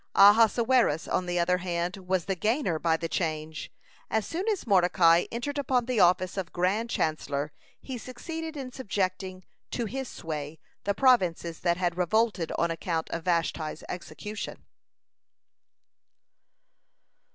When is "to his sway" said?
9.69-10.57